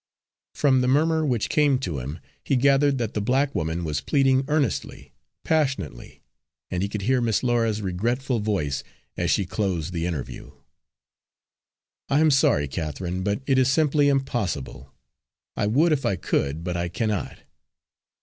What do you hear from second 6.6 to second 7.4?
and he could hear